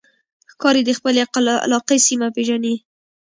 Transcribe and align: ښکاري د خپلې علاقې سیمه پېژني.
ښکاري 0.51 0.81
د 0.85 0.91
خپلې 0.97 1.19
علاقې 1.65 1.97
سیمه 2.07 2.27
پېژني. 2.35 2.75